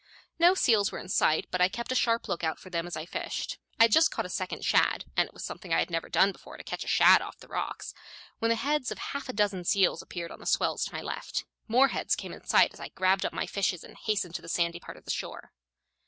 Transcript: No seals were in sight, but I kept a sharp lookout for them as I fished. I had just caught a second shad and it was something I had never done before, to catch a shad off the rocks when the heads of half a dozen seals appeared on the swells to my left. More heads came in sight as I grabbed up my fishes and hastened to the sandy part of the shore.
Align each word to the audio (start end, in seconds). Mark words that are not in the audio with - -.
No 0.39 0.55
seals 0.55 0.91
were 0.91 0.97
in 0.97 1.09
sight, 1.09 1.45
but 1.51 1.61
I 1.61 1.69
kept 1.69 1.91
a 1.91 1.93
sharp 1.93 2.27
lookout 2.27 2.57
for 2.57 2.71
them 2.71 2.87
as 2.87 2.97
I 2.97 3.05
fished. 3.05 3.59
I 3.79 3.83
had 3.83 3.91
just 3.91 4.09
caught 4.09 4.25
a 4.25 4.29
second 4.29 4.65
shad 4.65 5.05
and 5.15 5.27
it 5.27 5.33
was 5.35 5.43
something 5.45 5.71
I 5.71 5.77
had 5.77 5.91
never 5.91 6.09
done 6.09 6.31
before, 6.31 6.57
to 6.57 6.63
catch 6.63 6.83
a 6.83 6.87
shad 6.87 7.21
off 7.21 7.37
the 7.37 7.47
rocks 7.47 7.93
when 8.39 8.49
the 8.49 8.55
heads 8.55 8.89
of 8.89 8.97
half 8.97 9.29
a 9.29 9.33
dozen 9.33 9.63
seals 9.63 10.01
appeared 10.01 10.31
on 10.31 10.39
the 10.39 10.47
swells 10.47 10.85
to 10.85 10.93
my 10.95 11.03
left. 11.03 11.45
More 11.67 11.89
heads 11.89 12.15
came 12.15 12.33
in 12.33 12.43
sight 12.43 12.73
as 12.73 12.79
I 12.79 12.87
grabbed 12.87 13.25
up 13.27 13.31
my 13.33 13.45
fishes 13.45 13.83
and 13.83 13.95
hastened 13.95 14.33
to 14.33 14.41
the 14.41 14.49
sandy 14.49 14.79
part 14.79 14.97
of 14.97 15.05
the 15.05 15.11
shore. 15.11 15.51